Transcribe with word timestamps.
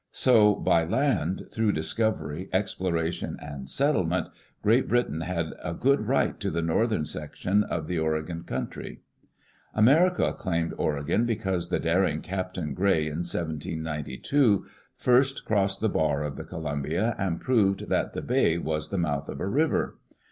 So, 0.11 0.55
by 0.55 0.83
land, 0.83 1.43
through 1.51 1.73
discovery, 1.73 2.49
exploration, 2.51 3.37
and 3.39 3.69
settlement, 3.69 4.29
Great 4.63 4.87
Britain 4.87 5.21
had 5.21 5.53
a 5.63 5.75
good 5.75 6.07
right 6.07 6.39
to 6.39 6.49
the 6.49 6.63
northern 6.63 7.05
section 7.05 7.63
of 7.63 7.85
the 7.85 7.99
Oregon 7.99 8.41
country. 8.43 9.01
America 9.75 10.33
claimed 10.33 10.73
Oregon 10.75 11.27
because 11.27 11.69
the 11.69 11.77
daring 11.79 12.21
Captain 12.21 12.73
Gray, 12.73 13.03
in 13.05 13.17
1792, 13.21 14.65
first 14.97 15.45
crossed 15.45 15.81
the 15.81 15.87
bar 15.87 16.23
of 16.23 16.35
the 16.35 16.45
Columbia 16.45 17.15
and 17.19 17.39
proved 17.39 17.87
that 17.89 18.13
the 18.13 18.23
"bay" 18.23 18.57
was 18.57 18.89
the 18.89 18.97
mouth 18.97 19.29
of 19.29 19.39
a 19.39 19.45
river. 19.47 19.99